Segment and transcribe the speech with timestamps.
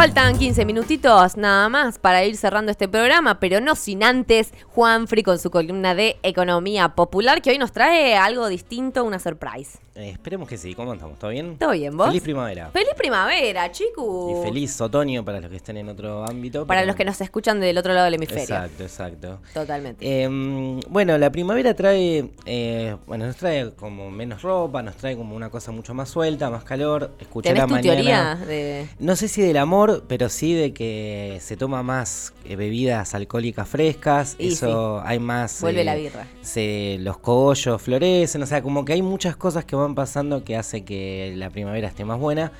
[0.00, 5.22] Faltan 15 minutitos nada más para ir cerrando este programa, pero no sin antes Juanfri
[5.22, 9.78] con su columna de Economía Popular, que hoy nos trae algo distinto, una surprise.
[10.00, 10.74] Eh, esperemos que sí.
[10.74, 11.18] ¿Cómo estamos?
[11.18, 11.56] ¿Todo bien?
[11.58, 12.06] ¿Todo bien, vos?
[12.06, 12.70] Feliz primavera.
[12.70, 14.30] ¡Feliz primavera, chicos!
[14.40, 16.66] Y feliz otoño para los que estén en otro ámbito.
[16.66, 18.42] Para pero- los que nos escuchan del otro lado del hemisferio.
[18.44, 19.38] Exacto, exacto.
[19.52, 20.22] Totalmente.
[20.22, 25.36] Em, bueno, la primavera trae, eh, bueno, nos trae como menos ropa, nos trae como
[25.36, 27.10] una cosa mucho más suelta, más calor.
[27.20, 27.94] Escuché ¿Tenés la tu mañana.
[27.94, 28.88] teoría de...?
[28.98, 33.68] No sé si del amor, pero sí de que se toma más eh, bebidas alcohólicas
[33.68, 34.36] frescas.
[34.38, 35.60] Y eso hay más.
[35.60, 36.26] Vuelve la birra.
[36.40, 40.56] se, los cogollos florecen, o sea, como que hay muchas cosas que van pasando que
[40.56, 42.52] hace que la primavera esté más buena.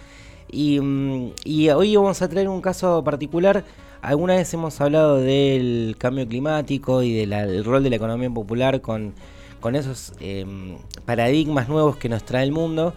[0.51, 3.65] Y, mm, y hoy vamos a traer un caso particular.
[4.03, 9.13] Alguna vez hemos hablado del cambio climático y del rol de la economía popular con,
[9.61, 12.95] con esos em, paradigmas nuevos que nos trae el mundo.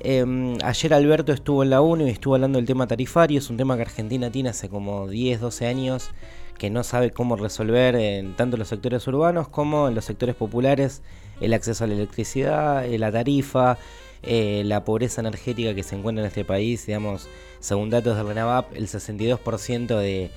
[0.00, 3.38] Eh, ayer Alberto estuvo en la UNO y estuvo hablando del tema tarifario.
[3.38, 6.10] Es un tema que Argentina tiene hace como 10, 12 años
[6.58, 11.02] que no sabe cómo resolver en tanto los sectores urbanos como en los sectores populares
[11.40, 13.78] el acceso a la electricidad, eh, la tarifa,
[14.22, 16.86] eh, la pobreza energética que se encuentra en este país.
[16.86, 17.28] Digamos,
[17.60, 20.30] según datos del RENAVAP, el 62% de,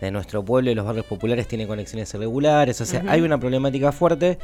[0.00, 2.80] de nuestro pueblo y los barrios populares tiene conexiones irregulares.
[2.80, 4.38] O sea, hay una problemática fuerte.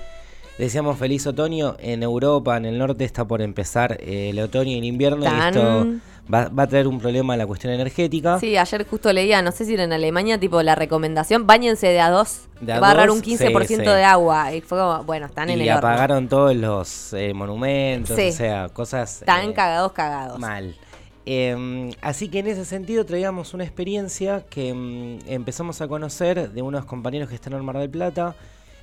[0.58, 1.76] Decíamos feliz otoño.
[1.78, 5.24] En Europa, en el norte, está por empezar eh, el otoño y el invierno.
[5.24, 5.86] Tan- Y esto
[6.32, 8.38] va, va a traer un problema a la cuestión energética.
[8.38, 12.00] Sí, ayer justo leía, no sé si era en Alemania, tipo la recomendación, bañense de
[12.00, 13.82] a dos, De a va a ahorrar dos, un 15% sí, sí.
[13.82, 14.54] de agua.
[14.54, 15.88] Y fue como, bueno, están en y el horno.
[15.88, 18.28] apagaron todos los eh, monumentos, Sí.
[18.28, 19.20] o sea, cosas.
[19.20, 20.38] Están eh, cagados, cagados.
[20.38, 20.76] Mal.
[21.24, 26.62] Eh, así que en ese sentido traíamos una experiencia que mm, empezamos a conocer de
[26.62, 28.34] unos compañeros que están en Mar del Plata.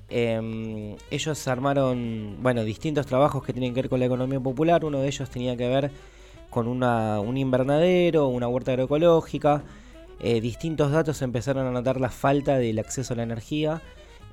[0.10, 4.84] Eh, ellos armaron, bueno, distintos trabajos que tienen que ver con la economía popular.
[4.86, 5.92] Uno de ellos tenía que ver
[6.50, 9.64] con una, un invernadero, una huerta agroecológica.
[10.22, 13.82] Eh, distintos datos empezaron a notar la falta del acceso a la energía.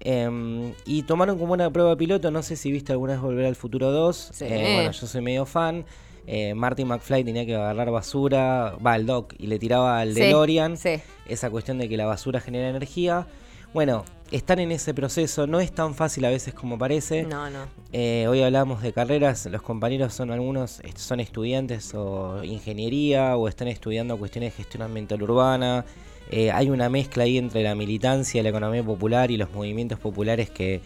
[0.01, 3.57] Eh, y tomaron como una prueba piloto, no sé si viste alguna vez Volver al
[3.57, 4.31] Futuro 2.
[4.33, 4.45] Sí.
[4.45, 5.85] Eh, bueno, yo soy medio fan.
[6.27, 10.21] Eh, Marty McFly tenía que agarrar basura, va al dock y le tiraba al Sí,
[10.21, 10.77] DeLorean.
[10.77, 11.01] Sí.
[11.27, 13.27] Esa cuestión de que la basura genera energía.
[13.73, 17.23] Bueno, están en ese proceso, no es tan fácil a veces como parece.
[17.25, 17.67] No, no.
[17.93, 23.69] Eh, hoy hablamos de carreras, los compañeros son algunos, son estudiantes o ingeniería o están
[23.69, 25.85] estudiando cuestiones de gestión ambiental urbana.
[26.31, 30.51] Eh, hay una mezcla ahí entre la militancia, la economía popular y los movimientos populares
[30.51, 30.81] que,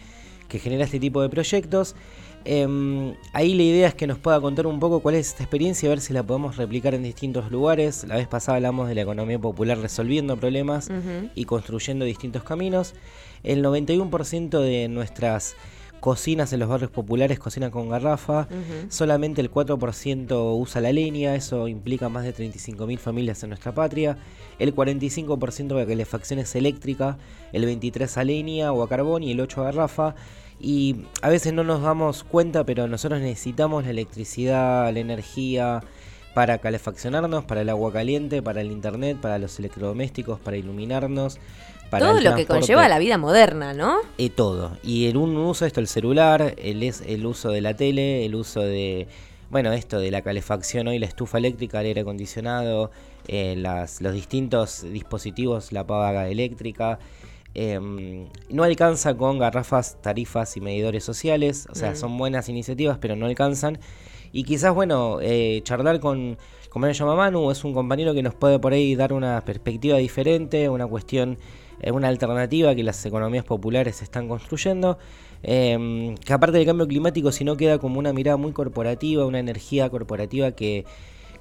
[0.47, 1.95] que genera este tipo de proyectos.
[2.43, 5.85] Em, ahí la idea es que nos pueda contar un poco cuál es esta experiencia
[5.85, 8.03] y ver si la podemos replicar en distintos lugares.
[8.07, 10.89] La vez pasada hablamos de la economía popular resolviendo problemas
[11.35, 12.95] y construyendo distintos caminos.
[13.43, 15.55] El 91% de nuestras
[16.01, 18.47] cocinas en los barrios populares cocinan con garrafa.
[18.89, 24.17] Solamente el 4% usa la leña, eso implica más de 35.000 familias en nuestra patria.
[24.59, 27.17] El 45% de calefacción es eléctrica,
[27.53, 30.15] el 23% a leña o a carbón y el 8% a garrafa.
[30.59, 35.81] Y a veces no nos damos cuenta, pero nosotros necesitamos la electricidad, la energía
[36.33, 41.39] para calefaccionarnos, para el agua caliente, para el internet, para los electrodomésticos, para iluminarnos.
[41.91, 43.97] Para Todo el lo que conlleva la vida moderna, ¿no?
[44.35, 44.77] Todo.
[44.81, 48.33] Y en un uso esto, el celular, el, es, el uso de la tele, el
[48.33, 49.07] uso de,
[49.49, 52.91] bueno, esto de la calefacción hoy, la estufa eléctrica, el aire acondicionado,
[53.27, 56.97] eh, las, los distintos dispositivos, la paga eléctrica.
[57.53, 61.95] Em, no alcanza con garrafas, tarifas y medidores sociales, o sea, Mm.
[61.97, 63.77] son buenas iniciativas, pero no alcanzan.
[64.31, 66.37] Y quizás, bueno, eh, charlar con,
[66.69, 69.97] como me llama Manu, es un compañero que nos puede por ahí dar una perspectiva
[69.97, 71.37] diferente, una cuestión,
[71.93, 74.97] una alternativa que las economías populares están construyendo.
[75.43, 79.39] eh, que aparte del cambio climático, si no queda como una mirada muy corporativa, una
[79.39, 80.85] energía corporativa que,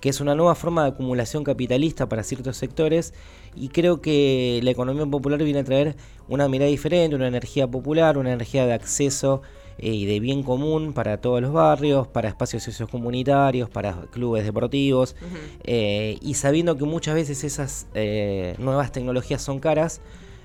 [0.01, 3.13] que es una nueva forma de acumulación capitalista para ciertos sectores.
[3.55, 5.97] Y creo que la economía popular viene a traer
[6.29, 10.93] una mirada diferente, una energía popular, una energía de acceso eh, y de bien común
[10.93, 15.17] para todos los barrios, para espacios sociocomunitarios, para clubes deportivos,
[15.65, 20.00] eh, y sabiendo que muchas veces esas eh, nuevas tecnologías son caras,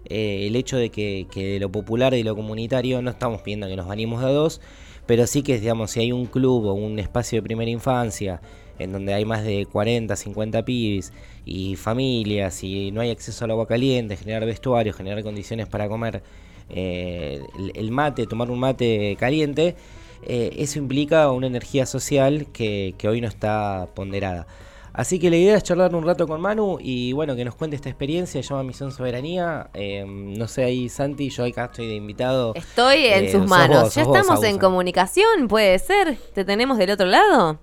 [0.05, 3.41] eh, el hecho de que, que de lo popular y de lo comunitario no estamos
[3.41, 4.61] pidiendo que nos vanimos de a dos,
[5.05, 8.41] pero sí que digamos, si hay un club o un espacio de primera infancia
[8.79, 11.13] en donde hay más de 40, 50 pibis
[11.45, 16.23] y familias y no hay acceso al agua caliente, generar vestuario, generar condiciones para comer
[16.69, 19.75] eh, el, el mate, tomar un mate caliente,
[20.23, 24.47] eh, eso implica una energía social que, que hoy no está ponderada.
[24.93, 27.75] Así que la idea es charlar un rato con Manu y bueno, que nos cuente
[27.75, 29.69] esta experiencia, se llama Misión Soberanía.
[29.73, 32.53] eh, no sé, ahí Santi, yo acá estoy de invitado.
[32.53, 33.83] Estoy en Eh, sus manos.
[33.83, 36.17] vos, ya vos, estamos en comunicación, puede ser.
[36.33, 37.59] ¿Te tenemos del otro lado?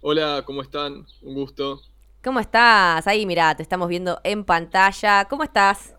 [0.00, 1.06] Hola, ¿cómo están?
[1.22, 1.80] Un gusto.
[2.22, 3.06] ¿Cómo estás?
[3.06, 5.24] Ahí, mirá, te estamos viendo en pantalla.
[5.28, 5.94] ¿Cómo estás?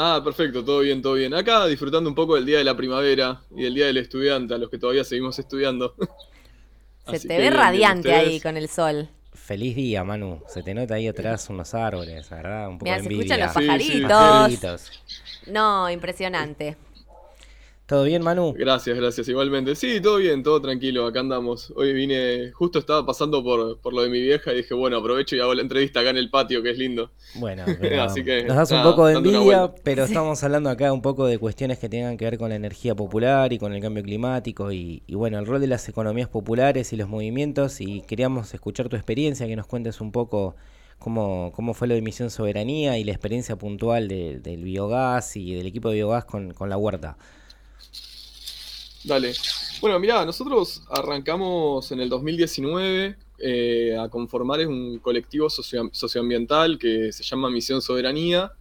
[0.00, 1.34] Ah, perfecto, todo bien, todo bien.
[1.34, 4.58] Acá disfrutando un poco del día de la primavera y del día del estudiante, a
[4.58, 5.96] los que todavía seguimos estudiando.
[7.10, 9.08] Se te ve radiante ahí con el sol.
[9.32, 10.40] Feliz día, Manu.
[10.46, 12.68] Se te nota ahí atrás unos árboles, ¿verdad?
[12.68, 14.92] Un poco de se escuchan los pajaritos.
[15.48, 16.76] No, impresionante.
[17.88, 18.52] ¿Todo bien, Manu?
[18.52, 19.74] Gracias, gracias, igualmente.
[19.74, 21.72] Sí, todo bien, todo tranquilo, acá andamos.
[21.74, 25.36] Hoy vine, justo estaba pasando por, por lo de mi vieja y dije, bueno, aprovecho
[25.36, 27.10] y hago la entrevista acá en el patio, que es lindo.
[27.36, 27.64] Bueno,
[28.02, 31.38] Así que, nos das un poco de envidia, pero estamos hablando acá un poco de
[31.38, 35.02] cuestiones que tengan que ver con la energía popular y con el cambio climático y,
[35.06, 38.96] y bueno, el rol de las economías populares y los movimientos y queríamos escuchar tu
[38.96, 40.56] experiencia, que nos cuentes un poco
[40.98, 45.66] cómo, cómo fue la de Misión Soberanía y la experiencia puntual del biogás y del
[45.66, 47.16] equipo de biogás con, con la huerta.
[49.04, 49.32] Dale.
[49.80, 57.22] Bueno, mira, nosotros arrancamos en el 2019 eh, a conformar un colectivo socioambiental que se
[57.22, 58.52] llama Misión Soberanía.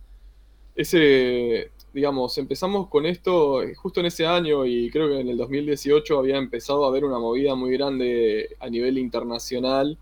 [0.75, 6.19] Ese, digamos, empezamos con esto justo en ese año y creo que en el 2018
[6.19, 9.97] había empezado a haber una movida muy grande a nivel internacional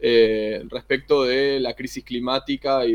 [0.00, 2.92] eh, respecto de la crisis climática y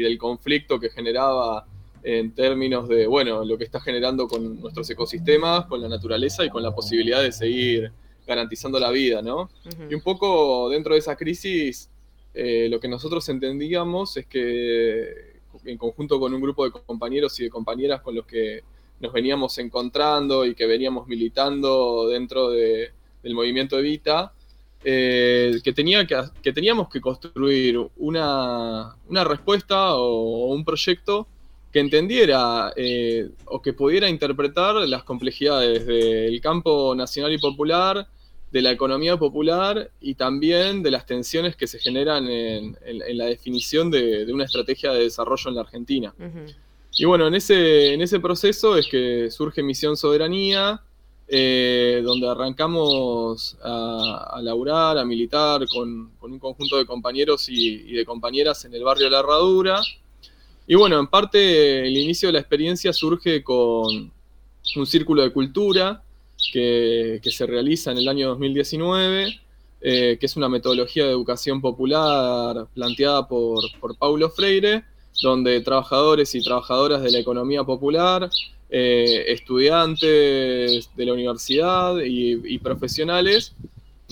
[0.00, 1.66] del conflicto que generaba
[2.02, 6.50] en términos de, bueno, lo que está generando con nuestros ecosistemas, con la naturaleza y
[6.50, 7.92] con la posibilidad de seguir
[8.26, 9.50] garantizando la vida, ¿no?
[9.88, 11.90] Y un poco dentro de esa crisis,
[12.34, 15.32] eh, lo que nosotros entendíamos es que
[15.64, 18.62] en conjunto con un grupo de compañeros y de compañeras con los que
[19.00, 22.90] nos veníamos encontrando y que veníamos militando dentro del
[23.34, 24.32] movimiento Evita,
[24.84, 31.28] eh, que, tenía que, que, teníamos que construir una, una respuesta o un proyecto
[31.72, 38.06] que entendiera eh, o que pudiera interpretar las complejidades del campo nacional y popular,
[38.50, 42.76] de la economía popular y también de las tensiones que se generan en,
[43.16, 46.14] la definición de, una estrategia de desarrollo en la Argentina.
[46.98, 50.82] Y bueno, en ese, en ese proceso es que surge Misión Soberanía,
[51.26, 57.94] eh, donde arrancamos a, a, laburar, a militar con, un conjunto de compañeros y, y
[57.94, 59.80] de compañeras en el barrio La Herradura.
[60.72, 64.10] Y bueno, en parte el inicio de la experiencia surge con
[64.76, 66.02] un círculo de cultura
[66.50, 69.38] que, se realiza en el año 2019,
[69.82, 73.62] eh, que es una metodología de educación popular planteada por,
[73.98, 74.84] Paulo Freire,
[75.20, 78.30] donde trabajadores y trabajadoras de la economía popular,
[78.70, 83.54] eh, estudiantes de la universidad y profesionales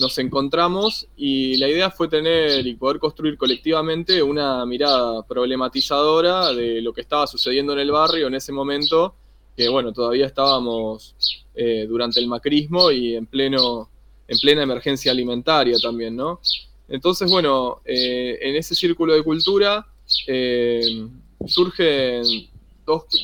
[0.01, 6.81] nos encontramos y la idea fue tener y poder construir colectivamente una mirada problematizadora de
[6.81, 9.15] lo que estaba sucediendo en el barrio en ese momento,
[9.55, 11.15] que bueno, todavía estábamos
[11.53, 13.89] eh, durante el macrismo y en, pleno,
[14.27, 16.41] en plena emergencia alimentaria también, ¿no?
[16.89, 19.87] Entonces, bueno, eh, en ese círculo de cultura
[20.27, 21.07] eh,
[21.45, 22.23] surgen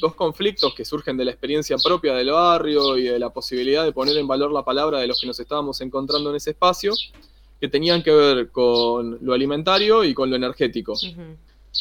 [0.02, 3.92] dos, conflictos que surgen de la experiencia propia del barrio y de la posibilidad de
[3.92, 6.94] poner en valor la palabra de los que nos estábamos encontrando en ese espacio,
[7.60, 10.94] que tenían que ver con lo alimentario y con lo energético.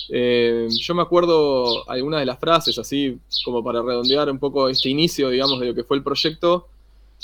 [0.09, 4.89] Eh, yo me acuerdo algunas de las frases, así como para redondear un poco este
[4.89, 6.69] inicio, digamos, de lo que fue el proyecto.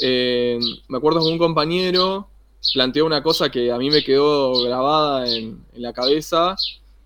[0.00, 0.58] Eh,
[0.88, 2.28] me acuerdo que un compañero
[2.72, 6.56] planteó una cosa que a mí me quedó grabada en, en la cabeza,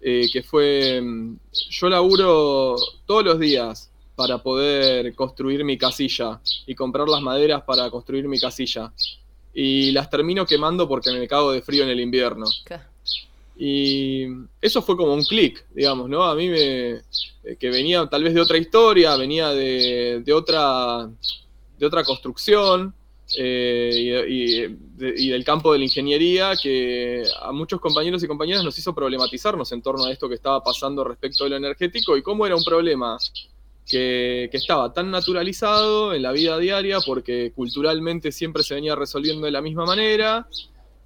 [0.09, 1.37] eh, que fue, mm,
[1.69, 7.91] yo laburo todos los días para poder construir mi casilla y comprar las maderas para
[7.91, 8.93] construir mi casilla.
[9.53, 12.47] Y las termino quemando porque me cago de frío en el invierno.
[13.57, 14.27] Y
[14.61, 16.23] eso fue como un clic, digamos, ¿no?
[16.23, 21.11] A mí me, eh, que venía tal vez de otra historia, venía de, de otra,
[21.81, 22.95] de otra construcción,
[23.35, 24.61] eh, y,
[24.97, 29.83] del campo de la ingeniería que a muchos compañeros y compañeras nos hizo problematizarnos en
[29.83, 33.19] torno a esto que estaba pasando respecto a lo energético y cómo era un problema
[33.85, 39.53] que, estaba tan naturalizado en la vida diaria porque culturalmente siempre se venía resolviendo de
[39.53, 40.47] la misma manera.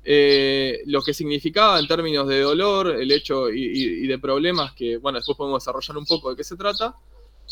[0.03, 5.19] Eh, lo que significaba en términos de dolor, el hecho y, de problemas que, bueno,
[5.19, 6.95] después podemos desarrollar un poco de qué se trata,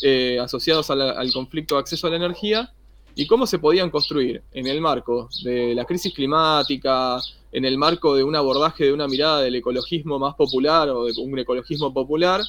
[0.01, 2.73] eh, asociados al conflicto de acceso a la energía,
[3.19, 7.19] y cómo se podían construir en el marco de la crisis climática,
[7.51, 11.11] en el marco de un abordaje de una mirada del ecologismo más popular o de
[11.21, 12.39] un ecologismo popular,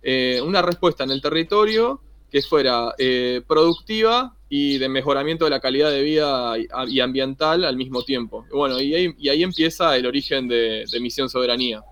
[0.00, 5.58] eh, una respuesta en el territorio que fuera eh, productiva y de mejoramiento de la
[5.58, 6.54] calidad de vida
[6.86, 8.46] y, ambiental al mismo tiempo.
[8.52, 11.82] Bueno, y ahí, empieza el origen de Misión Soberanía.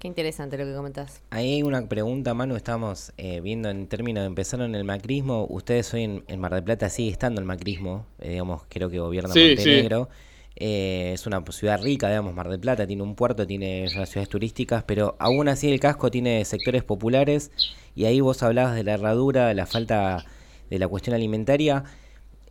[0.00, 1.20] Qué interesante lo que comentás.
[1.28, 5.92] Ahí hay una pregunta, Manu, estamos eh, viendo en términos de empezaron el macrismo, ustedes
[5.92, 10.08] hoy en, Mar del Plata sigue estando el macrismo, eh, digamos, creo que gobierna Montenegro.
[10.56, 14.84] Eh, es una ciudad rica, digamos, Mar del Plata, tiene un puerto, tiene ciudades turísticas,
[14.84, 17.50] pero aún así el casco tiene sectores populares
[17.94, 20.24] y ahí vos hablabas de la herradura, de la falta
[20.70, 21.84] de la cuestión alimentaria.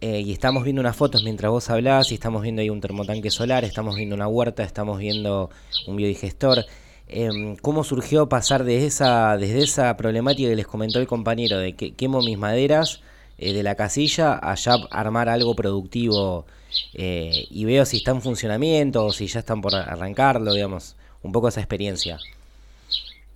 [0.02, 3.32] Eh, y estamos viendo unas fotos mientras vos hablás y estamos viendo ahí un termotanque
[3.32, 5.50] solar, estamos viendo una huerta, estamos viendo
[5.88, 6.60] un biodigestor.
[7.10, 11.76] Em, ¿Cómo surgió pasar de esa, desde esa problemática que les comentó el compañero de
[11.76, 13.02] que quemo mis maderas
[13.38, 16.46] eh, de la casilla a ya armar algo productivo
[16.94, 21.32] eh, y veo si está en funcionamiento o si ya están por arrancarlo, digamos, un
[21.32, 22.20] poco esa experiencia?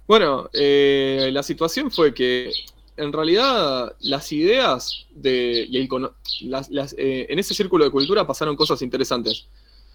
[0.06, 2.52] Bueno, la situación fue que
[2.98, 9.46] en realidad las ideas de, y eh, en ese círculo de cultura pasaron cosas interesantes.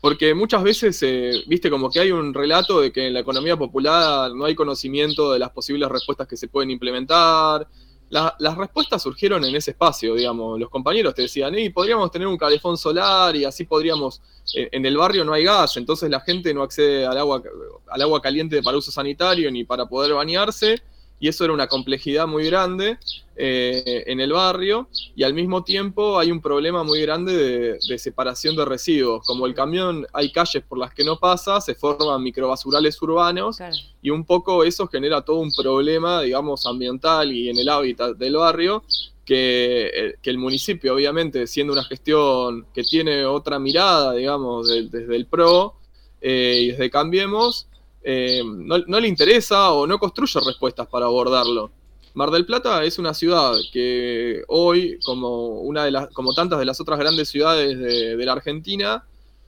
[0.01, 3.57] Porque muchas veces, eh, viste, como que hay un relato de que en la economía
[3.57, 7.67] popular no hay conocimiento de las posibles respuestas que se pueden implementar.
[8.11, 10.59] las respuestas surgieron en ese espacio, digamos.
[10.59, 14.23] Los compañeros te decían, y podríamos tener un calefón solar y así podríamos.
[14.55, 17.43] Eh, en el barrio no hay gas, entonces la gente no accede al agua,
[17.89, 20.81] al agua caliente para uso sanitario ni para poder bañarse
[21.21, 22.99] y eso era una complejidad muy grande
[23.37, 28.57] eh, en el barrio y al mismo tiempo hay un problema muy grande de, separación
[28.57, 29.25] de residuos.
[29.27, 33.59] Como el camión hay calles por las que no pasa, se forman microbasurales urbanos
[34.03, 38.37] y un poco eso genera todo un problema, digamos, ambiental y en el hábitat del
[38.37, 38.83] barrio
[39.25, 45.15] que, eh, que, el municipio, obviamente, siendo una gestión que tiene otra mirada, digamos, desde
[45.15, 45.79] el PRO
[46.21, 47.69] eh, y desde Cambiemos,
[48.03, 51.71] eh, no, le interesa o no construye respuestas para abordarlo.
[52.15, 56.65] Mar del Plata es una ciudad que hoy, como, una de las, como tantas de
[56.65, 59.05] las otras grandes ciudades de, la Argentina,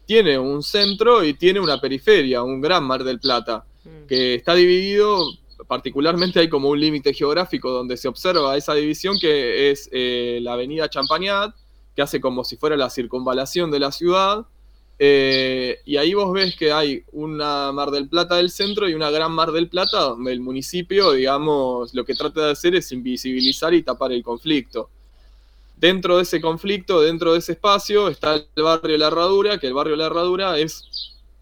[0.06, 4.06] tiene un centro y tiene una periferia, un gran Mar del Plata, mm.
[4.06, 5.24] que está dividido,
[5.66, 10.52] particularmente hay como un límite geográfico donde se observa esa división que es eh, la
[10.52, 11.54] avenida Champagnat,
[11.94, 14.46] que hace como si fuera la circunvalación de la ciudad,
[15.02, 19.10] eh, y ahí vos ves que hay una Mar del Plata del centro y una
[19.10, 23.72] gran Mar del Plata donde el municipio, digamos, lo que trata de hacer es invisibilizar
[23.72, 24.90] y tapar el conflicto.
[25.78, 29.72] Dentro de ese conflicto, dentro de ese espacio, está el barrio La Herradura, que el
[29.72, 30.84] barrio La Herradura es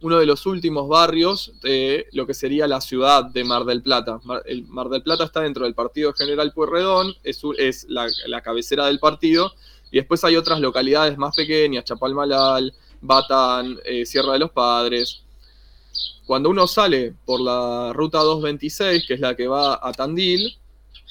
[0.02, 4.20] uno de los últimos barrios de lo que sería la ciudad de Mar del Plata.
[4.22, 8.86] Mar, el Mar del Plata está dentro del Partido General Pueyrredón, es, la, la cabecera
[8.86, 9.52] del partido,
[9.90, 15.22] y después hay otras localidades más pequeñas, Chapalmalal, Batán, eh, Sierra de los Padres.
[16.26, 20.58] Cuando uno sale por la ruta 226, que es la que va a Tandil,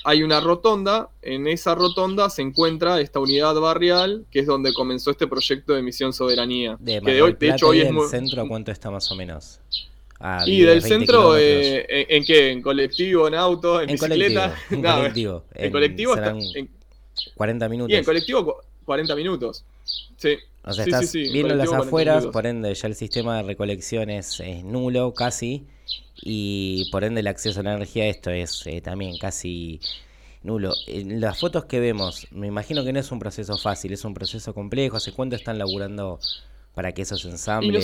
[0.04, 5.12] hay una rotonda, en esa rotonda se encuentra esta unidad barrial, que es donde comenzó
[5.12, 6.78] este proyecto de Misión Soberanía.
[6.80, 8.08] De, que de, de hecho hoy es muy...
[8.08, 9.60] centro cuánto está más o menos?
[10.20, 12.52] Ah, y del centro, eh, ¿en, qué?
[12.52, 14.56] ¿En colectivo, en auto, en, bicicleta?
[14.72, 15.44] en colectivo.
[15.54, 16.36] En, colectivo está,
[17.36, 17.94] 40 minutos.
[17.94, 19.66] Y en colectivo 40 minutos.
[20.16, 20.38] Sí.
[20.64, 25.14] O sea, estás viendo las afueras, por ende ya el sistema de recolección es, nulo
[25.14, 25.68] casi,
[26.16, 29.82] y por ende el acceso a la energía esto es eh, también casi
[30.42, 30.74] nulo.
[30.88, 34.14] En las fotos que vemos, me imagino que no es un proceso fácil, es un
[34.14, 34.96] proceso complejo.
[34.96, 36.20] ¿Hace cuánto están laburando
[36.74, 37.82] para que eso se ensamble?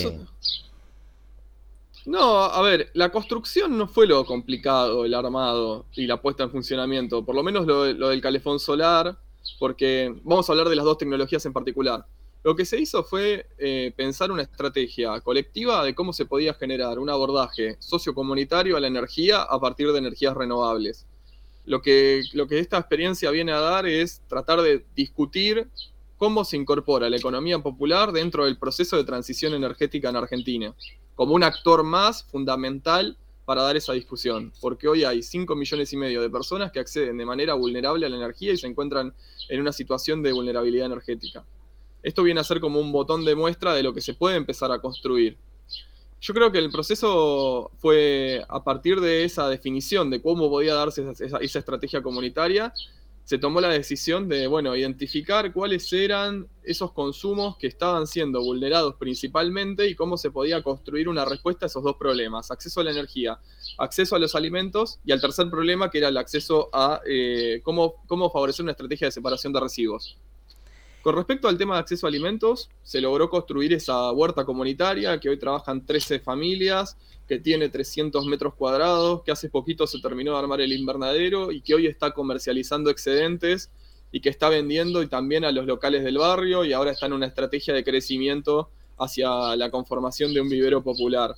[2.06, 6.52] No, a ver, la construcción no fue lo complicado, el armado y la puesta en
[6.52, 7.26] funcionamiento.
[7.26, 9.18] Por lo menos lo, lo del calefón solar,
[9.60, 12.06] porque vamos a hablar de las dos tecnologías en particular.
[12.44, 17.00] Lo que se hizo fue eh, pensar una estrategia colectiva de cómo se podía generar
[17.00, 21.06] un abordaje sociocomunitario a la energía a partir de energías renovables.
[21.66, 25.70] Lo que, lo que esta experiencia viene a dar es tratar de discutir
[26.18, 30.74] cómo se incorpora la economía popular dentro del proceso de transición energética en Argentina,
[31.16, 35.98] como un actor más fundamental para dar esa discusión, porque hoy hay 5 millones y
[35.98, 39.14] medio de personas que acceden de manera vulnerable a la energía y se encuentran
[39.50, 41.46] en una situación de vulnerabilidad energética.
[42.02, 44.72] Esto viene a ser como un botón de muestra de lo que se puede empezar
[44.72, 45.38] a construir.
[46.20, 51.04] Yo creo que el proceso fue a partir de esa definición de cómo podía darse
[51.20, 52.74] esa, estrategia comunitaria,
[53.24, 58.96] se tomó la decisión de, bueno, identificar cuáles eran esos consumos que estaban siendo vulnerados
[58.96, 62.92] principalmente y cómo se podía construir una respuesta a esos dos problemas, acceso a la
[62.92, 63.40] energía,
[63.78, 68.04] acceso a los alimentos y al tercer problema que era el acceso a eh, cómo,
[68.08, 70.18] cómo favorecer una estrategia de separación de residuos.
[71.02, 75.28] Con respecto al tema de acceso a alimentos, se logró construir esa huerta comunitaria que
[75.30, 76.98] hoy trabajan 13 familias,
[77.34, 81.62] que tiene 300 metros cuadrados, que hace poquito se terminó de armar el invernadero y
[81.62, 83.72] que hoy está comercializando excedentes
[84.12, 87.14] y que está vendiendo y también a los locales del barrio y ahora está en
[87.14, 91.34] una estrategia de crecimiento hacia la conformación de un vivero popular.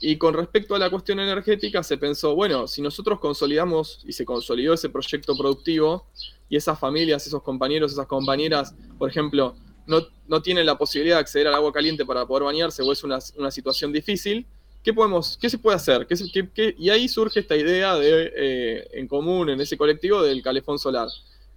[0.00, 4.24] Y con respecto a la cuestión energética, se pensó, bueno, si nosotros consolidamos y se
[4.24, 6.06] consolidó ese proyecto productivo,
[6.48, 9.54] y esas familias, esos compañeros, esas compañeras, por ejemplo,
[9.86, 13.04] no, no, tienen la posibilidad de acceder al agua caliente para poder bañarse o es
[13.04, 14.46] una, una situación difícil,
[14.84, 16.06] ¿qué, podemos, qué se puede hacer?
[16.06, 20.42] ¿Qué, qué, y ahí surge esta idea de, eh, en común, en ese colectivo, del
[20.42, 21.08] calefón solar.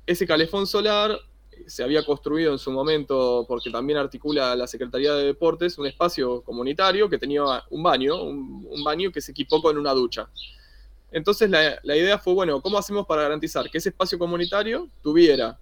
[0.08, 1.20] Ese calefón solar
[1.66, 6.42] se había construido en su momento, porque también articula la Secretaría de Deportes, un espacio
[6.42, 10.30] comunitario que tenía un baño, un, baño que se equipó con una ducha.
[11.12, 15.58] Entonces la, la, idea fue, bueno, ¿cómo hacemos para garantizar que ese espacio comunitario tuviera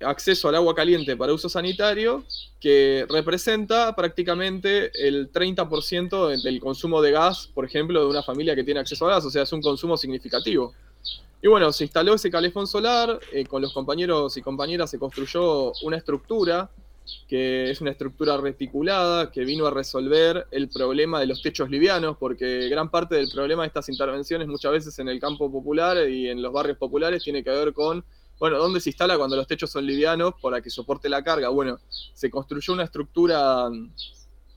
[0.00, 2.24] acceso al agua caliente para uso sanitario,
[2.60, 8.64] que representa prácticamente el 30% del consumo de gas, por ejemplo, de una familia que
[8.64, 10.74] tiene acceso a gas, o sea, es un consumo significativo.
[11.40, 15.72] Y bueno, se instaló ese calefón solar, eh, con los compañeros y compañeras se construyó
[15.82, 16.68] una estructura,
[17.28, 22.16] que es una estructura reticulada, que vino a resolver el problema de los techos livianos,
[22.18, 26.28] porque gran parte del problema de estas intervenciones muchas veces en el campo popular y
[26.28, 28.04] en los barrios populares tiene que ver con,
[28.38, 31.48] bueno, ¿dónde se instala cuando los techos son livianos para que soporte la carga?
[31.48, 31.78] Bueno,
[32.14, 33.68] se construyó una estructura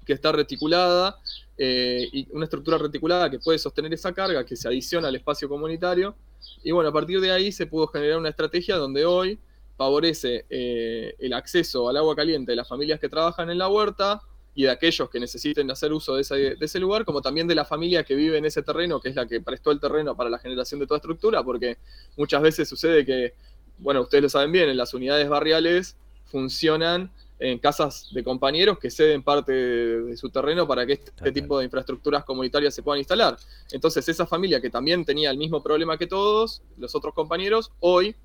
[0.06, 1.20] que está reticulada,
[1.58, 5.48] eh, y una estructura reticulada que puede sostener esa carga, que se adiciona al espacio
[5.48, 6.16] comunitario,
[6.64, 9.40] y bueno, a partir de ahí se pudo generar una estrategia donde hoy
[9.78, 14.22] favorece eh, el acceso al agua caliente de las familias que trabajan en la huerta
[14.54, 16.22] y de aquellos que necesiten hacer uso de
[16.60, 19.26] ese, lugar, como también de la familia que vive en ese terreno, que es la
[19.26, 21.78] que prestó el terreno para la generación de toda estructura, porque
[22.18, 23.34] muchas veces sucede que,
[23.82, 28.92] bueno, ustedes lo saben bien, en las unidades barriales funcionan en casas de compañeros que
[28.92, 33.36] ceden parte de, su terreno para que este tipo de infraestructuras comunitarias se puedan instalar.
[33.72, 38.16] Entonces, esa familia que también tenía el mismo problema que todos, los otros compañeros, hoy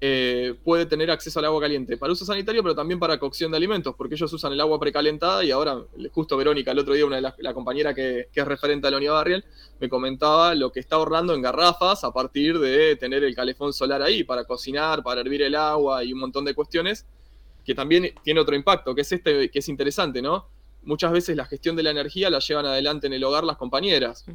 [0.00, 3.56] eh, puede tener acceso al agua caliente para uso sanitario, pero también para cocción de
[3.56, 5.78] alimentos, porque ellos usan el agua precalentada y ahora,
[6.12, 8.90] justo Verónica, el otro día, una de las la compañera que, que, es referente a
[8.90, 9.44] la unidad barrial,
[9.80, 14.02] me comentaba lo que está ahorrando en garrafas a partir de tener el calefón solar
[14.02, 17.06] ahí para cocinar, para hervir el agua y un montón de cuestiones
[17.64, 20.48] que también tiene otro impacto, que es este, que es interesante, ¿no?
[20.82, 24.26] Muchas veces la gestión de la energía la llevan adelante en el hogar las compañeras.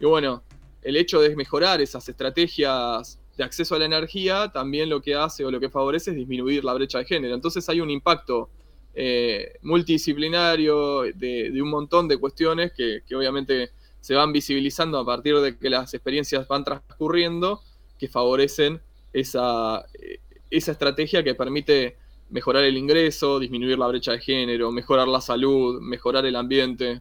[0.00, 0.42] Y bueno,
[0.82, 5.46] el hecho de mejorar esas estrategias de acceso a la energía también lo que hace
[5.46, 7.34] o lo que favorece es disminuir la brecha de género.
[7.34, 8.50] Entonces hay un impacto
[8.92, 13.70] eh, multidisciplinario de, un montón de cuestiones que, que, obviamente
[14.02, 17.62] se van visibilizando a partir de que las experiencias van transcurriendo,
[17.98, 18.82] que favorecen
[19.14, 20.18] esa, eh,
[20.50, 21.96] esa estrategia que permite
[22.28, 27.00] mejorar el ingreso, disminuir la brecha de género, mejorar la salud, mejorar el ambiente.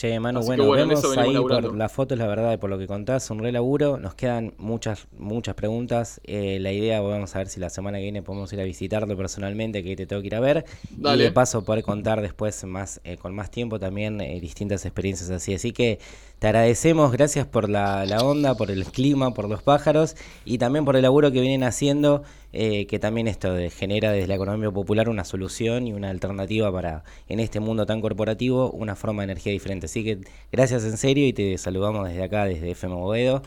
[0.00, 3.38] Che, Manu, bueno, vemos ahí por las fotos, la verdad, por lo que contás, un
[3.38, 3.98] re laburo.
[3.98, 6.22] Nos quedan muchas, muchas preguntas.
[6.24, 9.14] Eh, la idea, vamos a ver si la semana que viene podemos ir a visitarlo
[9.14, 10.64] personalmente, que te tengo que ir a ver.
[10.98, 15.28] Y de paso poder contar después más eh, con más tiempo también eh, distintas experiencias
[15.28, 15.52] así.
[15.52, 15.98] Así que
[16.40, 20.86] te agradecemos, gracias por la, la, onda, por el clima, por los pájaros y también
[20.86, 22.22] por el laburo que vienen haciendo,
[22.54, 27.04] eh, que también esto genera desde la economía popular una solución y una alternativa para,
[27.28, 29.84] en este mundo tan corporativo, una forma de energía diferente.
[29.84, 33.42] Así que gracias en serio y te saludamos desde acá, desde FM Bovedo.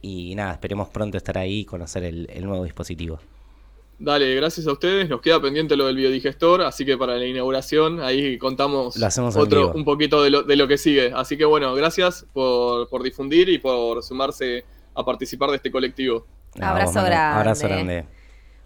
[0.00, 3.20] Y nada, esperemos pronto estar ahí y conocer el nuevo dispositivo.
[4.02, 5.08] Dale, gracias a ustedes.
[5.08, 8.96] Nos queda pendiente lo del biodigestor, así que para la inauguración ahí contamos
[9.36, 11.12] otro, un poquito de lo, de lo, que sigue.
[11.14, 14.64] Así que bueno, gracias por, por, difundir y por sumarse
[14.96, 16.26] a participar de este colectivo.
[16.60, 17.38] abrazo grande.
[17.38, 18.06] Abrazo grande.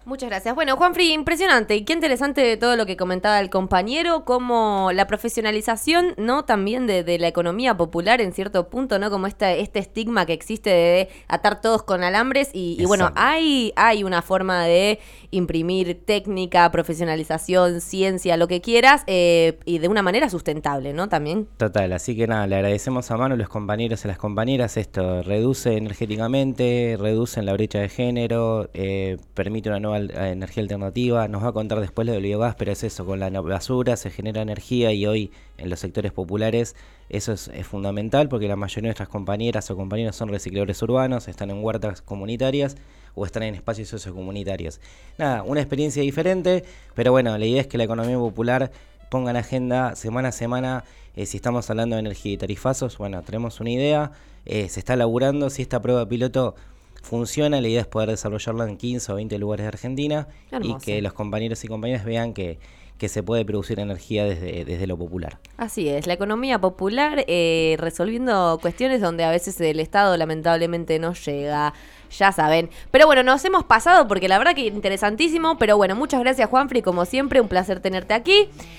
[0.07, 0.55] Muchas gracias.
[0.55, 6.13] Bueno, Juanfri, impresionante y qué interesante todo lo que comentaba el compañero, como la profesionalización,
[6.15, 6.45] ¿no?
[6.45, 9.09] También de, la economía popular en cierto punto, ¿no?
[9.09, 14.05] Como este, este estigma que existe de atar todos con alambres y, bueno, hay, hay
[14.05, 14.99] una forma de
[15.31, 21.09] imprimir técnica, profesionalización, ciencia, lo que quieras, eh, y de una manera sustentable, ¿no?
[21.09, 21.49] También.
[21.57, 24.77] Total, así que nada, le agradecemos a mano los compañeros y las compañeras.
[24.77, 31.27] Esto reduce energéticamente, reduce la brecha de género, eh, permite una nueva energía alternativa.
[31.27, 34.09] Nos va a contar después lo del biogás, pero es eso, con la basura se
[34.09, 36.75] genera energía y hoy en los sectores populares
[37.09, 41.51] eso es, fundamental porque la mayoría de nuestras compañeras o compañeros son recicladores urbanos, están
[41.51, 42.75] en huertas comunitarias
[43.15, 44.81] o están en espacios sociocomunitarios.
[45.17, 46.63] Nada, una experiencia diferente,
[46.95, 48.71] pero bueno, la idea es que la economía popular
[49.09, 50.83] ponga en agenda semana a semana,
[51.15, 54.11] eh, si estamos hablando de energía y tarifazos, bueno, tenemos una idea,
[54.45, 56.55] eh, se está laburando, si esta prueba piloto
[57.01, 60.27] funciona, la idea es poder desarrollarla en 15 o 20 lugares de Argentina
[60.61, 62.59] y que los compañeros y compañeras vean que,
[62.97, 65.37] que se puede producir energía desde, desde lo popular.
[65.57, 71.13] Así es, la economía popular eh, resolviendo cuestiones donde a veces el Estado lamentablemente no
[71.13, 71.73] llega,
[72.17, 72.69] ya saben.
[72.91, 76.81] Pero bueno, nos hemos pasado porque la verdad que interesantísimo, pero bueno, muchas gracias Juanfri,
[76.81, 78.49] como siempre, un placer tenerte aquí.